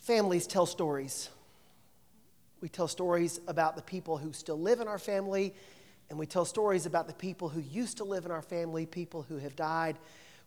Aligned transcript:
Families 0.00 0.46
tell 0.46 0.64
stories. 0.64 1.28
We 2.62 2.70
tell 2.70 2.88
stories 2.88 3.38
about 3.46 3.76
the 3.76 3.82
people 3.82 4.16
who 4.16 4.32
still 4.32 4.58
live 4.58 4.80
in 4.80 4.88
our 4.88 4.98
family, 4.98 5.54
and 6.08 6.18
we 6.18 6.26
tell 6.26 6.46
stories 6.46 6.86
about 6.86 7.06
the 7.06 7.12
people 7.14 7.50
who 7.50 7.60
used 7.60 7.98
to 7.98 8.04
live 8.04 8.24
in 8.24 8.30
our 8.30 8.40
family, 8.40 8.86
people 8.86 9.22
who 9.22 9.36
have 9.36 9.54
died. 9.54 9.98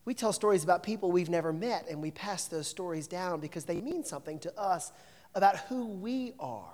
We 0.06 0.16
tell 0.16 0.34
stories 0.34 0.64
about 0.64 0.82
people 0.82 1.12
we've 1.12 1.30
never 1.30 1.54
met, 1.54 1.86
and 1.88 2.02
we 2.02 2.10
pass 2.10 2.46
those 2.46 2.68
stories 2.68 3.06
down 3.06 3.40
because 3.40 3.64
they 3.66 3.80
mean 3.80 4.04
something 4.04 4.40
to 4.40 4.60
us 4.60 4.92
about 5.36 5.58
who 5.70 5.86
we 5.86 6.34
are 6.40 6.74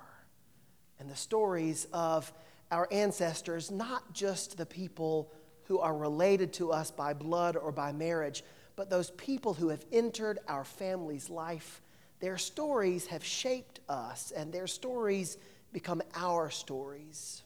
and 0.98 1.10
the 1.10 1.16
stories 1.16 1.86
of 1.92 2.32
our 2.70 2.88
ancestors, 2.90 3.70
not 3.70 4.14
just 4.14 4.56
the 4.56 4.66
people 4.66 5.30
who 5.64 5.80
are 5.80 5.96
related 5.96 6.54
to 6.54 6.72
us 6.72 6.90
by 6.90 7.12
blood 7.12 7.56
or 7.56 7.72
by 7.72 7.92
marriage, 7.92 8.42
but 8.74 8.88
those 8.88 9.10
people 9.12 9.52
who 9.52 9.68
have 9.68 9.84
entered 9.92 10.38
our 10.48 10.64
family's 10.64 11.28
life 11.28 11.82
their 12.20 12.38
stories 12.38 13.06
have 13.06 13.24
shaped 13.24 13.80
us, 13.88 14.30
and 14.30 14.52
their 14.52 14.66
stories 14.66 15.38
become 15.72 16.02
our 16.14 16.50
stories. 16.50 17.42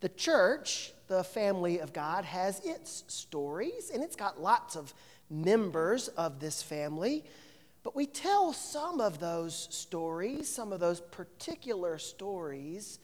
The 0.00 0.08
church, 0.08 0.92
the 1.06 1.22
family 1.22 1.78
of 1.78 1.92
God, 1.92 2.24
has 2.24 2.60
its 2.64 3.04
stories, 3.06 3.90
and 3.92 4.02
it's 4.02 4.16
got 4.16 4.40
lots 4.40 4.74
of 4.74 4.92
members 5.30 6.08
of 6.08 6.40
this 6.40 6.62
family. 6.62 7.24
But 7.82 7.94
we 7.94 8.06
tell 8.06 8.52
some 8.52 9.00
of 9.00 9.20
those 9.20 9.68
stories, 9.70 10.48
some 10.48 10.72
of 10.72 10.80
those 10.80 11.00
particular 11.00 11.98
stories, 11.98 12.98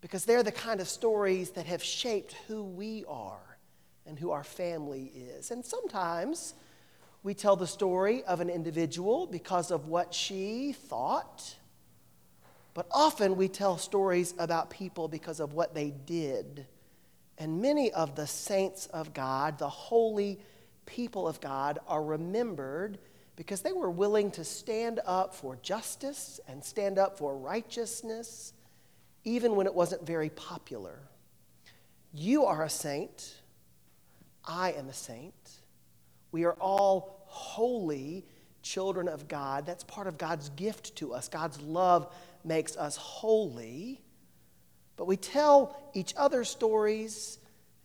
because 0.00 0.24
they're 0.24 0.42
the 0.42 0.52
kind 0.52 0.80
of 0.80 0.88
stories 0.88 1.50
that 1.50 1.66
have 1.66 1.82
shaped 1.82 2.34
who 2.48 2.64
we 2.64 3.04
are 3.06 3.58
and 4.06 4.18
who 4.18 4.30
our 4.30 4.44
family 4.44 5.12
is. 5.14 5.50
And 5.50 5.64
sometimes 5.64 6.54
we 7.22 7.34
tell 7.34 7.56
the 7.56 7.66
story 7.66 8.24
of 8.24 8.40
an 8.40 8.48
individual 8.48 9.26
because 9.26 9.70
of 9.70 9.86
what 9.86 10.14
she 10.14 10.72
thought, 10.72 11.56
but 12.72 12.86
often 12.90 13.36
we 13.36 13.48
tell 13.48 13.76
stories 13.76 14.34
about 14.38 14.70
people 14.70 15.08
because 15.08 15.40
of 15.40 15.52
what 15.52 15.74
they 15.74 15.90
did. 15.90 16.66
And 17.36 17.60
many 17.60 17.90
of 17.92 18.16
the 18.16 18.26
saints 18.26 18.86
of 18.86 19.12
God, 19.12 19.58
the 19.58 19.68
holy 19.68 20.40
people 20.86 21.26
of 21.26 21.40
God, 21.40 21.78
are 21.86 22.02
remembered 22.02 22.98
because 23.36 23.62
they 23.62 23.72
were 23.72 23.90
willing 23.90 24.30
to 24.32 24.44
stand 24.44 25.00
up 25.06 25.34
for 25.34 25.56
justice 25.62 26.40
and 26.46 26.64
stand 26.64 26.98
up 26.98 27.18
for 27.18 27.36
righteousness, 27.36 28.52
even 29.24 29.56
when 29.56 29.66
it 29.66 29.74
wasn't 29.74 30.06
very 30.06 30.30
popular. 30.30 30.98
You 32.12 32.44
are 32.44 32.64
a 32.64 32.70
saint. 32.70 33.36
I 34.44 34.72
am 34.72 34.88
a 34.88 34.94
saint. 34.94 35.34
We 36.32 36.44
are 36.44 36.54
all 36.54 37.19
holy 37.30 38.24
children 38.62 39.08
of 39.08 39.28
God. 39.28 39.66
That's 39.66 39.84
part 39.84 40.06
of 40.06 40.18
God's 40.18 40.50
gift 40.50 40.96
to 40.96 41.14
us. 41.14 41.28
God's 41.28 41.60
love 41.60 42.12
makes 42.44 42.76
us 42.76 42.96
holy. 42.96 44.00
But 44.96 45.06
we 45.06 45.16
tell 45.16 45.76
each 45.94 46.12
other 46.16 46.44
stories, 46.44 47.38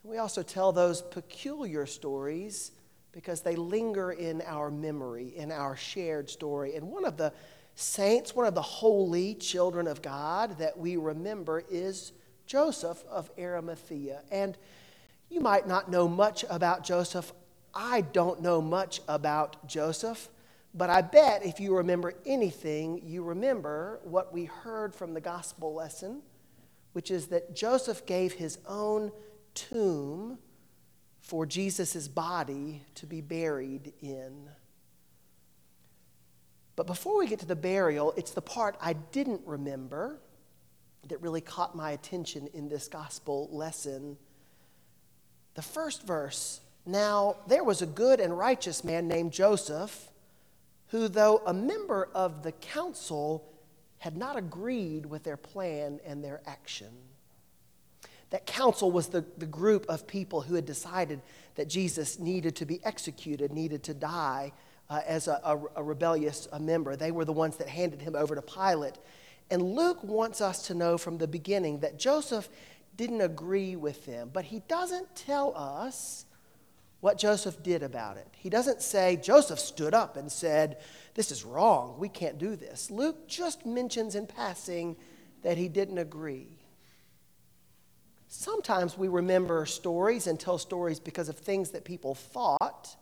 and 0.04 0.12
we 0.12 0.18
also 0.18 0.44
tell 0.44 0.72
those 0.72 1.02
peculiar 1.02 1.86
stories 1.86 2.72
because 3.12 3.42
they 3.42 3.56
linger 3.56 4.12
in 4.12 4.42
our 4.46 4.70
memory, 4.70 5.34
in 5.38 5.52
our 5.52 5.78
shared 5.78 6.30
story. 6.30 6.76
And 6.76 6.90
one 6.90 7.06
of 7.06 7.16
the 7.16 7.32
saints, 7.76 8.36
one 8.36 8.46
of 8.46 8.56
the 8.56 8.62
holy 8.62 9.36
children 9.36 9.88
of 9.88 10.02
God 10.02 10.58
that 10.58 10.78
we 10.78 10.98
remember 10.98 11.64
is 11.70 12.12
Joseph 12.46 13.04
of 13.09 13.32
Arimathea. 13.40 14.22
And 14.32 14.58
you 15.30 15.40
might 15.40 15.68
not 15.68 15.90
know 15.90 16.08
much 16.08 16.44
about 16.50 16.84
Joseph. 16.84 17.32
I 17.76 18.02
don't 18.02 18.42
know 18.42 18.62
much 18.62 19.02
about 19.08 19.68
Joseph, 19.68 20.30
but 20.73 20.90
I 20.90 21.02
bet 21.02 21.45
if 21.45 21.59
you 21.59 21.76
remember 21.76 22.14
anything, 22.26 23.02
you 23.04 23.23
remember 23.23 24.00
what 24.04 24.34
we 24.34 24.46
heard 24.46 24.96
from 24.96 25.13
the 25.13 25.22
gospel 25.22 25.74
lesson, 25.74 26.22
which 26.94 27.12
is 27.12 27.28
that 27.28 27.53
Joseph 27.53 28.06
gave 28.06 28.34
his 28.34 28.59
own 28.66 29.12
tomb 29.53 30.38
for 31.19 31.46
Jesus' 31.46 32.08
body 32.08 32.84
to 32.96 33.06
be 33.06 33.19
buried 33.19 33.94
in. 34.02 34.50
But 36.75 36.88
before 36.88 37.18
we 37.18 37.28
get 37.28 37.40
to 37.40 37.46
the 37.46 37.56
burial, 37.56 38.13
it's 38.16 38.31
the 38.31 38.42
part 38.42 38.78
I 38.81 38.94
didn't 38.94 39.42
remember 39.46 40.19
that 41.07 41.22
really 41.22 41.42
caught 41.42 41.75
my 41.75 41.92
attention 41.92 42.47
in 42.53 42.68
this 42.69 42.88
gospel 42.88 43.50
lesson. 43.52 44.18
The 45.53 45.62
first 45.62 46.06
verse 46.06 46.62
now, 46.85 47.38
there 47.47 47.63
was 47.63 47.81
a 47.81 47.88
good 47.88 48.19
and 48.19 48.38
righteous 48.38 48.84
man 48.84 49.07
named 49.07 49.31
Joseph, 49.31 50.12
who, 50.90 51.07
though 51.07 51.41
a 51.46 51.53
member 51.53 52.09
of 52.13 52.44
the 52.44 52.51
council, 52.51 53.51
had 53.97 54.16
not 54.16 54.38
agreed 54.38 55.07
with 55.07 55.24
their 55.24 55.38
plan 55.38 56.00
and 56.06 56.24
their 56.24 56.41
action. 56.45 56.91
That 58.29 58.45
council 58.45 58.91
was 58.91 59.07
the, 59.07 59.25
the 59.38 59.47
group 59.47 59.85
of 59.90 60.06
people 60.06 60.41
who 60.41 60.56
had 60.56 60.66
decided 60.66 61.22
that 61.56 61.69
Jesus 61.69 62.19
needed 62.19 62.56
to 62.57 62.66
be 62.66 62.84
executed, 62.84 63.51
needed 63.51 63.81
to 63.84 63.94
die 63.94 64.51
uh, 64.90 65.01
as 65.07 65.28
a, 65.28 65.40
a, 65.44 65.59
a 65.78 65.84
rebellious 65.84 66.47
a 66.51 66.59
member. 66.59 66.95
They 66.95 67.12
were 67.12 67.25
the 67.25 67.34
ones 67.34 67.57
that 67.57 67.68
handed 67.68 68.01
him 68.01 68.16
over 68.16 68.35
to 68.35 68.41
Pilate. 68.41 68.97
And 69.50 69.62
Luke 69.62 70.03
wants 70.03 70.41
us 70.41 70.68
to 70.68 70.75
know 70.75 70.97
from 70.97 71.18
the 71.18 71.28
beginning 71.28 71.79
that 71.79 71.97
Joseph 71.97 72.50
didn't 72.95 73.22
agree 73.22 73.75
with 73.75 74.06
them, 74.06 74.29
but 74.31 74.45
he 74.45 74.59
doesn't 74.68 75.16
tell 75.16 75.56
us 75.56 76.25
what 77.06 77.20
Joseph 77.20 77.62
did 77.62 77.84
about 77.84 78.18
it. 78.18 78.28
He 78.36 78.50
doesn't 78.50 78.82
say 78.82 79.16
Joseph 79.16 79.60
stood 79.60 79.94
up 79.94 80.18
and 80.18 80.32
said, 80.32 80.78
This 81.14 81.30
is 81.30 81.46
wrong. 81.46 82.00
We 82.00 82.10
can't 82.10 82.40
do 82.40 82.56
this. 82.56 82.90
Luke 82.90 83.28
just 83.28 83.64
mentions 83.64 84.16
in 84.16 84.26
passing 84.26 84.96
that 85.44 85.56
he 85.56 85.68
didn't 85.68 86.00
agree. 86.00 86.58
Sometimes 88.28 88.98
we 88.98 89.08
remember 89.08 89.68
stories 89.68 90.26
and 90.26 90.40
tell 90.40 90.58
stories 90.58 91.00
because 91.00 91.30
of 91.30 91.38
things 91.38 91.70
that 91.70 91.86
people 91.86 92.16
thought. 92.16 92.96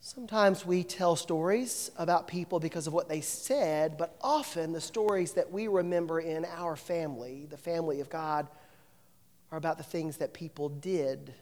Sometimes 0.00 0.64
we 0.64 0.84
tell 0.84 1.16
stories 1.16 1.90
about 1.98 2.28
people 2.28 2.60
because 2.60 2.86
of 2.86 2.94
what 2.94 3.10
they 3.10 3.20
said, 3.20 3.98
but 3.98 4.16
often 4.22 4.72
the 4.72 4.80
stories 4.80 5.32
that 5.32 5.52
we 5.52 5.68
remember 5.68 6.18
in 6.18 6.46
our 6.46 6.76
family, 6.76 7.46
the 7.50 7.58
family 7.58 8.00
of 8.00 8.08
God, 8.08 8.48
are 9.50 9.58
about 9.58 9.76
the 9.76 9.84
things 9.84 10.16
that 10.16 10.32
people 10.32 10.70
did 10.70 11.34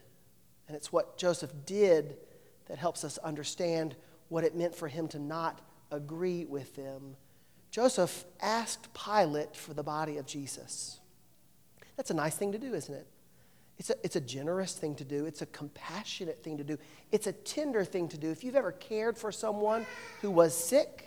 and 0.70 0.76
it's 0.76 0.92
what 0.92 1.19
Joseph 1.19 1.53
did 1.66 2.16
that 2.69 2.78
helps 2.78 3.03
us 3.03 3.19
understand 3.19 3.97
what 4.28 4.44
it 4.44 4.54
meant 4.54 4.72
for 4.72 4.86
him 4.86 5.08
to 5.08 5.19
not 5.19 5.60
agree 5.91 6.44
with 6.44 6.76
them. 6.76 7.16
Joseph 7.72 8.25
asked 8.41 8.94
Pilate 8.94 9.56
for 9.56 9.75
the 9.75 9.82
body 9.82 10.16
of 10.19 10.26
Jesus. 10.26 11.00
That's 11.97 12.12
a 12.12 12.14
nice 12.14 12.36
thing 12.36 12.53
to 12.53 12.59
do, 12.59 12.72
isn't 12.72 12.94
it? 12.94 13.09
It's 13.78 13.91
a, 13.91 13.97
it's 14.04 14.14
a 14.14 14.20
generous 14.20 14.75
thing 14.75 14.94
to 14.94 15.04
do. 15.04 15.26
It's 15.26 15.42
a 15.42 15.47
compassionate 15.47 16.38
thing 16.38 16.59
to 16.59 16.62
do. 16.62 16.78
It's 17.10 17.26
a 17.26 17.32
tender 17.32 17.84
thing 17.84 18.06
to 18.06 18.16
do. 18.16 18.30
If 18.30 18.44
you've 18.44 18.54
ever 18.54 18.70
cared 18.70 19.19
for 19.19 19.32
someone 19.32 19.86
who 20.22 20.30
was 20.30 20.54
sick, 20.54 21.04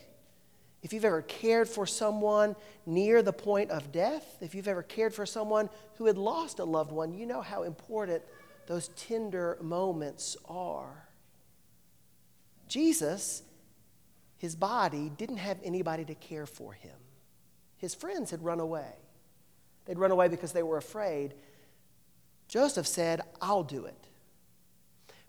if 0.82 0.92
you've 0.92 1.06
ever 1.06 1.22
cared 1.22 1.70
for 1.70 1.86
someone 1.86 2.58
near 2.86 3.22
the 3.22 3.32
point 3.32 3.72
of 3.72 3.94
death, 3.94 4.40
if 4.42 4.54
you've 4.54 4.68
ever 4.68 4.84
cared 4.84 5.14
for 5.14 5.26
someone 5.26 5.70
who 5.96 6.08
had 6.08 6.18
lost 6.18 6.60
a 6.60 6.66
loved 6.66 6.92
one, 6.92 7.14
you 7.14 7.26
know 7.26 7.40
how 7.40 7.64
important 7.64 8.22
those 8.68 8.90
tender 8.90 9.58
moments 9.62 10.38
are. 10.48 11.08
Jesus, 12.68 13.44
his 14.38 14.56
body, 14.56 15.12
didn't 15.18 15.38
have 15.38 15.58
anybody 15.64 16.06
to 16.06 16.16
care 16.16 16.46
for 16.46 16.74
him. 16.74 16.96
His 17.78 17.94
friends 17.94 18.32
had 18.32 18.44
run 18.44 18.60
away. 18.60 18.94
They'd 19.86 20.00
run 20.00 20.12
away 20.12 20.28
because 20.28 20.54
they 20.54 20.64
were 20.64 20.78
afraid. 20.78 21.34
Joseph 22.48 22.88
said, 22.88 23.22
I'll 23.42 23.64
do 23.64 23.86
it. 23.86 24.08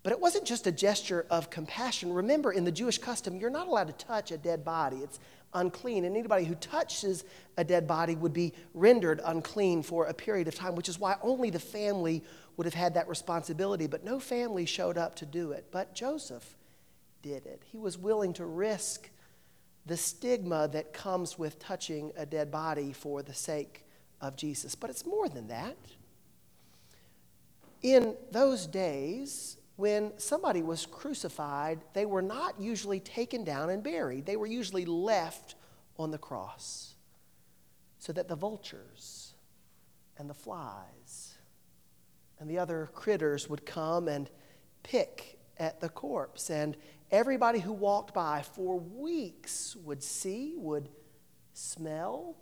But 0.02 0.12
it 0.12 0.20
wasn't 0.20 0.44
just 0.44 0.66
a 0.66 0.72
gesture 0.72 1.26
of 1.30 1.48
compassion. 1.48 2.12
Remember, 2.12 2.52
in 2.52 2.64
the 2.64 2.70
Jewish 2.70 2.98
custom, 2.98 3.36
you're 3.36 3.50
not 3.50 3.66
allowed 3.66 3.86
to 3.86 4.06
touch 4.06 4.30
a 4.30 4.36
dead 4.36 4.64
body. 4.64 4.98
It's 4.98 5.18
unclean. 5.54 6.04
And 6.04 6.16
anybody 6.16 6.44
who 6.44 6.54
touches 6.56 7.24
a 7.56 7.64
dead 7.64 7.86
body 7.86 8.14
would 8.14 8.32
be 8.32 8.52
rendered 8.74 9.20
unclean 9.24 9.82
for 9.82 10.06
a 10.06 10.14
period 10.14 10.48
of 10.48 10.54
time, 10.54 10.74
which 10.74 10.88
is 10.88 10.98
why 10.98 11.16
only 11.22 11.50
the 11.50 11.58
family 11.58 12.22
would 12.56 12.66
have 12.66 12.74
had 12.74 12.94
that 12.94 13.08
responsibility. 13.08 13.86
But 13.86 14.04
no 14.04 14.20
family 14.20 14.66
showed 14.66 14.98
up 14.98 15.14
to 15.16 15.26
do 15.26 15.52
it. 15.52 15.66
But 15.70 15.94
Joseph 15.94 16.56
did 17.22 17.46
it. 17.46 17.62
He 17.64 17.78
was 17.78 17.96
willing 17.96 18.32
to 18.34 18.44
risk 18.44 19.10
the 19.86 19.96
stigma 19.96 20.68
that 20.68 20.92
comes 20.92 21.38
with 21.38 21.58
touching 21.58 22.12
a 22.16 22.24
dead 22.24 22.50
body 22.50 22.92
for 22.92 23.22
the 23.22 23.34
sake 23.34 23.84
of 24.20 24.36
Jesus. 24.36 24.74
But 24.74 24.90
it's 24.90 25.04
more 25.04 25.28
than 25.28 25.48
that. 25.48 25.76
In 27.82 28.16
those 28.30 28.66
days, 28.66 29.58
when 29.76 30.12
somebody 30.18 30.62
was 30.62 30.86
crucified, 30.86 31.80
they 31.92 32.06
were 32.06 32.22
not 32.22 32.60
usually 32.60 33.00
taken 33.00 33.44
down 33.44 33.70
and 33.70 33.82
buried. 33.82 34.26
They 34.26 34.36
were 34.36 34.46
usually 34.46 34.84
left 34.84 35.56
on 35.98 36.10
the 36.10 36.18
cross 36.18 36.94
so 37.98 38.12
that 38.12 38.28
the 38.28 38.36
vultures 38.36 39.34
and 40.18 40.30
the 40.30 40.34
flies 40.34 41.34
and 42.38 42.48
the 42.48 42.58
other 42.58 42.90
critters 42.94 43.48
would 43.48 43.64
come 43.64 44.08
and 44.08 44.30
pick 44.82 45.38
at 45.58 45.80
the 45.80 45.88
corpse 45.88 46.50
and, 46.50 46.76
everybody 47.14 47.60
who 47.60 47.72
walked 47.72 48.12
by 48.12 48.42
for 48.42 48.78
weeks 48.78 49.76
would 49.84 50.02
see, 50.02 50.54
would 50.56 50.88
smell 51.52 52.36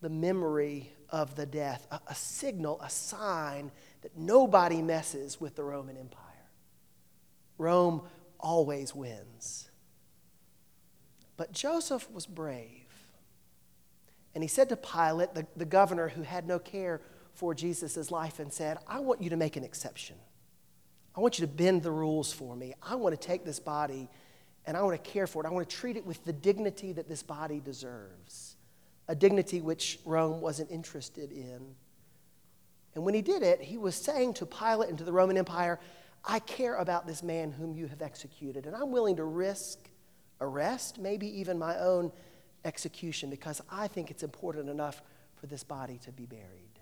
the 0.00 0.10
memory 0.10 0.92
of 1.10 1.36
the 1.36 1.46
death, 1.46 1.86
a, 1.92 2.00
a, 2.08 2.14
signal, 2.14 2.80
a 2.82 2.90
sign 2.90 3.70
that 4.02 4.18
nobody 4.18 4.82
messes 4.82 5.40
with 5.40 5.54
the 5.54 5.62
Roman 5.62 5.96
Empire. 5.96 6.23
Rome 7.58 8.02
always 8.40 8.94
wins. 8.94 9.68
But 11.36 11.52
Joseph 11.52 12.10
was 12.10 12.26
brave. 12.26 12.70
And 14.34 14.42
he 14.42 14.48
said 14.48 14.68
to 14.68 14.76
Pilate, 14.76 15.34
the, 15.34 15.46
the 15.56 15.64
governor 15.64 16.08
who 16.08 16.22
had 16.22 16.46
no 16.46 16.58
care 16.58 17.00
for 17.32 17.54
Jesus' 17.54 18.10
life, 18.10 18.38
and 18.38 18.52
said, 18.52 18.78
I 18.86 19.00
want 19.00 19.20
you 19.20 19.30
to 19.30 19.36
make 19.36 19.56
an 19.56 19.64
exception. 19.64 20.16
I 21.16 21.20
want 21.20 21.38
you 21.38 21.46
to 21.46 21.52
bend 21.52 21.82
the 21.82 21.90
rules 21.90 22.32
for 22.32 22.54
me. 22.56 22.74
I 22.82 22.94
want 22.96 23.20
to 23.20 23.26
take 23.26 23.44
this 23.44 23.60
body 23.60 24.08
and 24.66 24.76
I 24.76 24.82
want 24.82 25.02
to 25.02 25.10
care 25.10 25.26
for 25.26 25.44
it. 25.44 25.46
I 25.46 25.50
want 25.50 25.68
to 25.68 25.76
treat 25.76 25.96
it 25.96 26.06
with 26.06 26.24
the 26.24 26.32
dignity 26.32 26.92
that 26.92 27.08
this 27.08 27.22
body 27.22 27.60
deserves, 27.60 28.56
a 29.08 29.14
dignity 29.14 29.60
which 29.60 29.98
Rome 30.04 30.40
wasn't 30.40 30.70
interested 30.70 31.30
in. 31.30 31.74
And 32.94 33.04
when 33.04 33.14
he 33.14 33.22
did 33.22 33.42
it, 33.42 33.60
he 33.60 33.76
was 33.76 33.94
saying 33.94 34.34
to 34.34 34.46
Pilate 34.46 34.88
and 34.88 34.98
to 34.98 35.04
the 35.04 35.12
Roman 35.12 35.36
Empire, 35.36 35.78
I 36.24 36.38
care 36.38 36.76
about 36.76 37.06
this 37.06 37.22
man 37.22 37.52
whom 37.52 37.74
you 37.74 37.86
have 37.86 38.00
executed, 38.00 38.66
and 38.66 38.74
I'm 38.74 38.90
willing 38.90 39.16
to 39.16 39.24
risk 39.24 39.78
arrest, 40.40 40.98
maybe 40.98 41.26
even 41.40 41.58
my 41.58 41.78
own 41.78 42.12
execution, 42.64 43.30
because 43.30 43.60
I 43.70 43.88
think 43.88 44.10
it's 44.10 44.22
important 44.22 44.68
enough 44.68 45.02
for 45.36 45.46
this 45.46 45.64
body 45.64 45.98
to 46.04 46.12
be 46.12 46.24
buried. 46.24 46.80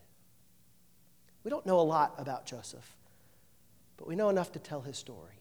We 1.42 1.50
don't 1.50 1.66
know 1.66 1.80
a 1.80 1.82
lot 1.82 2.14
about 2.18 2.46
Joseph, 2.46 2.96
but 3.96 4.06
we 4.06 4.14
know 4.14 4.28
enough 4.28 4.52
to 4.52 4.58
tell 4.60 4.80
his 4.80 4.96
story. 4.96 5.40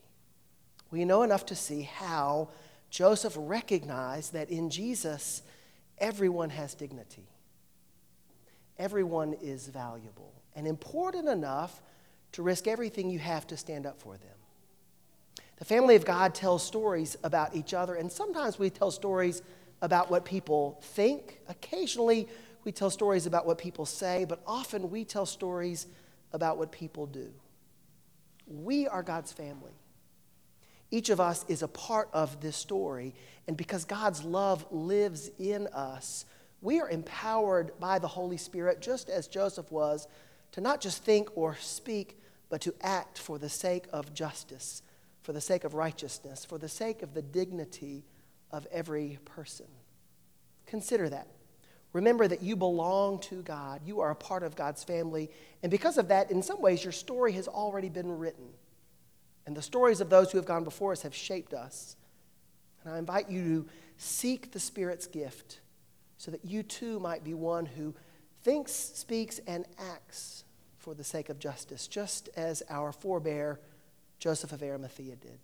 We 0.90 1.04
know 1.04 1.22
enough 1.22 1.46
to 1.46 1.54
see 1.54 1.82
how 1.82 2.50
Joseph 2.90 3.34
recognized 3.38 4.32
that 4.32 4.50
in 4.50 4.68
Jesus, 4.68 5.42
everyone 5.98 6.50
has 6.50 6.74
dignity, 6.74 7.28
everyone 8.78 9.34
is 9.40 9.68
valuable, 9.68 10.34
and 10.56 10.66
important 10.66 11.28
enough 11.28 11.80
to 12.32 12.42
risk 12.42 12.66
everything 12.66 13.10
you 13.10 13.18
have 13.18 13.46
to 13.48 13.56
stand 13.56 13.86
up 13.86 14.00
for 14.00 14.16
them. 14.16 14.28
The 15.56 15.64
family 15.64 15.94
of 15.94 16.04
God 16.04 16.34
tells 16.34 16.64
stories 16.64 17.16
about 17.22 17.54
each 17.54 17.72
other, 17.72 17.94
and 17.94 18.10
sometimes 18.10 18.58
we 18.58 18.70
tell 18.70 18.90
stories 18.90 19.42
about 19.80 20.10
what 20.10 20.24
people 20.24 20.80
think. 20.82 21.40
Occasionally, 21.48 22.28
we 22.64 22.72
tell 22.72 22.90
stories 22.90 23.26
about 23.26 23.46
what 23.46 23.58
people 23.58 23.86
say, 23.86 24.24
but 24.24 24.40
often 24.46 24.90
we 24.90 25.04
tell 25.04 25.26
stories 25.26 25.86
about 26.32 26.58
what 26.58 26.72
people 26.72 27.06
do. 27.06 27.32
We 28.46 28.88
are 28.88 29.02
God's 29.02 29.32
family. 29.32 29.72
Each 30.90 31.10
of 31.10 31.20
us 31.20 31.44
is 31.48 31.62
a 31.62 31.68
part 31.68 32.08
of 32.12 32.40
this 32.40 32.56
story, 32.56 33.14
and 33.46 33.56
because 33.56 33.84
God's 33.84 34.24
love 34.24 34.66
lives 34.70 35.30
in 35.38 35.66
us, 35.68 36.24
we 36.60 36.80
are 36.80 36.90
empowered 36.90 37.72
by 37.80 37.98
the 37.98 38.08
Holy 38.08 38.36
Spirit, 38.36 38.80
just 38.80 39.08
as 39.08 39.26
Joseph 39.26 39.70
was, 39.72 40.06
to 40.52 40.60
not 40.60 40.80
just 40.80 41.02
think 41.02 41.28
or 41.34 41.56
speak, 41.60 42.20
but 42.52 42.60
to 42.60 42.74
act 42.82 43.16
for 43.16 43.38
the 43.38 43.48
sake 43.48 43.86
of 43.94 44.12
justice, 44.12 44.82
for 45.22 45.32
the 45.32 45.40
sake 45.40 45.64
of 45.64 45.72
righteousness, 45.72 46.44
for 46.44 46.58
the 46.58 46.68
sake 46.68 47.02
of 47.02 47.14
the 47.14 47.22
dignity 47.22 48.04
of 48.50 48.66
every 48.70 49.18
person. 49.24 49.64
Consider 50.66 51.08
that. 51.08 51.28
Remember 51.94 52.28
that 52.28 52.42
you 52.42 52.54
belong 52.54 53.20
to 53.20 53.40
God. 53.40 53.80
You 53.86 54.00
are 54.00 54.10
a 54.10 54.14
part 54.14 54.42
of 54.42 54.54
God's 54.54 54.84
family. 54.84 55.30
And 55.62 55.70
because 55.70 55.96
of 55.96 56.08
that, 56.08 56.30
in 56.30 56.42
some 56.42 56.60
ways, 56.60 56.84
your 56.84 56.92
story 56.92 57.32
has 57.32 57.48
already 57.48 57.88
been 57.88 58.18
written. 58.18 58.50
And 59.46 59.56
the 59.56 59.62
stories 59.62 60.02
of 60.02 60.10
those 60.10 60.30
who 60.30 60.36
have 60.36 60.44
gone 60.44 60.62
before 60.62 60.92
us 60.92 61.00
have 61.00 61.14
shaped 61.14 61.54
us. 61.54 61.96
And 62.84 62.92
I 62.92 62.98
invite 62.98 63.30
you 63.30 63.62
to 63.62 63.68
seek 63.96 64.52
the 64.52 64.60
Spirit's 64.60 65.06
gift 65.06 65.60
so 66.18 66.30
that 66.30 66.44
you 66.44 66.62
too 66.62 67.00
might 67.00 67.24
be 67.24 67.32
one 67.32 67.64
who 67.64 67.94
thinks, 68.42 68.72
speaks, 68.72 69.40
and 69.46 69.64
acts 69.78 70.44
for 70.82 70.94
the 70.94 71.04
sake 71.04 71.28
of 71.28 71.38
justice, 71.38 71.86
just 71.86 72.28
as 72.36 72.62
our 72.68 72.90
forebear 72.90 73.60
Joseph 74.18 74.52
of 74.52 74.62
Arimathea 74.62 75.14
did. 75.14 75.38